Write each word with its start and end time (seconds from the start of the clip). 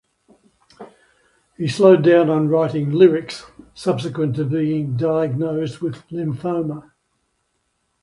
He 1.57 1.67
slowed 1.67 2.03
down 2.03 2.27
on 2.31 2.47
writing 2.47 2.89
lyrics 2.89 3.45
subsequent 3.75 4.35
to 4.37 4.45
being 4.45 4.97
diagnosed 4.97 5.79
with 5.79 6.01
lymphoma. 6.09 6.91